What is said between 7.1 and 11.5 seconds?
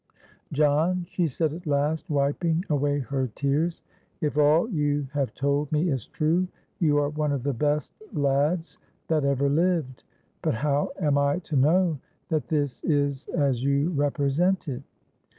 of the best lads that ever lived. But how am I